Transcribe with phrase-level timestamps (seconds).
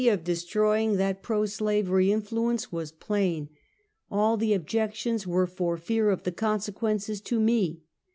[0.07, 3.47] of destroying that pro slaveiy influence was plain.
[4.09, 7.83] All tlie objections were for fear ox the consequences to me.